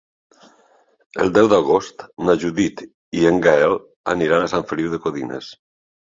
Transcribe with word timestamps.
El 1.25 1.33
deu 1.33 1.49
d'agost 1.51 2.05
na 2.29 2.35
Judit 2.43 2.81
i 3.19 3.27
en 3.33 3.37
Gaël 3.47 3.75
aniran 4.15 4.47
a 4.47 4.49
Sant 4.55 4.65
Feliu 4.71 4.89
de 4.95 5.01
Codines. 5.05 5.51